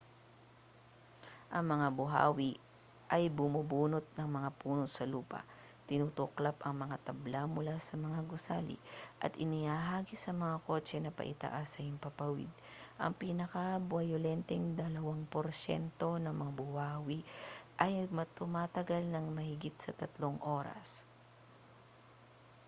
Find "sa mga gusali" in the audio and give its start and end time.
7.87-8.77